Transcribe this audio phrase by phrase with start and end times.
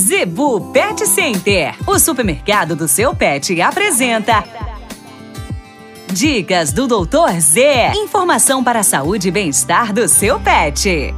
[0.00, 4.42] Zebu Pet Center, o supermercado do seu pet, apresenta.
[6.10, 7.92] Dicas do Doutor Z.
[7.96, 11.14] Informação para a saúde e bem-estar do seu pet.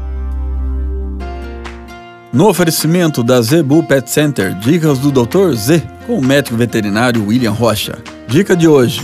[2.33, 5.55] No oferecimento da Zebu Pet Center, dicas do Dr.
[5.55, 8.03] Z, com o médico veterinário William Rocha.
[8.27, 9.01] Dica de hoje: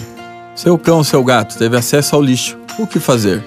[0.57, 2.59] seu cão, seu gato teve acesso ao lixo.
[2.81, 3.45] O que fazer?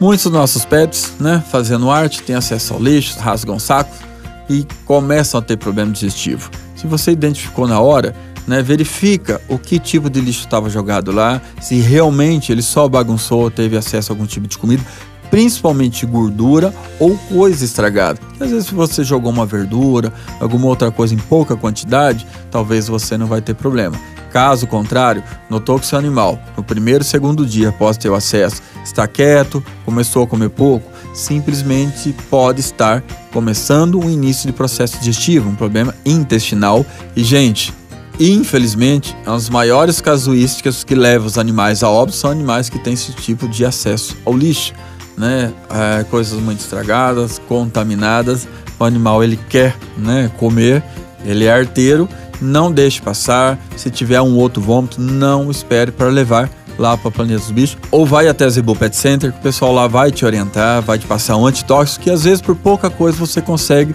[0.00, 4.08] Muitos dos nossos pets, né, fazendo arte, têm acesso ao lixo, rasgam sacos
[4.48, 6.50] e começam a ter problema digestivo.
[6.74, 8.14] Se você identificou na hora,
[8.46, 13.50] né, verifica o que tipo de lixo estava jogado lá, se realmente ele só bagunçou,
[13.50, 14.82] teve acesso a algum tipo de comida,
[15.30, 18.18] principalmente gordura ou coisa estragada.
[18.40, 23.18] Às vezes, se você jogou uma verdura, alguma outra coisa em pouca quantidade, talvez você
[23.18, 23.98] não vai ter problema.
[24.30, 29.06] Caso contrário, notou que seu animal, no primeiro segundo dia após ter o acesso, está
[29.06, 35.54] quieto, começou a comer pouco, simplesmente pode estar começando um início de processo digestivo, um
[35.54, 36.86] problema intestinal.
[37.16, 37.74] E, gente,
[38.18, 43.12] infelizmente, as maiores casuísticas que levam os animais a óbito são animais que têm esse
[43.12, 44.72] tipo de acesso ao lixo,
[45.16, 45.52] né?
[45.70, 48.46] É, coisas muito estragadas, contaminadas.
[48.78, 50.84] O animal ele quer, né, comer,
[51.24, 52.08] ele é arteiro
[52.40, 53.58] não deixe passar.
[53.76, 56.48] Se tiver um outro vômito, não espere para levar
[56.78, 57.76] lá para Planeta dos Bichos.
[57.90, 61.06] Ou vai até Zebu Pet Center, que o pessoal lá vai te orientar, vai te
[61.06, 63.94] passar um antitóxico, que às vezes por pouca coisa você consegue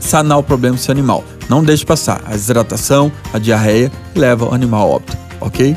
[0.00, 1.22] sanar o problema seu animal.
[1.48, 2.22] Não deixe passar.
[2.26, 5.76] A desidratação, a diarreia leva o animal a óbito, ok?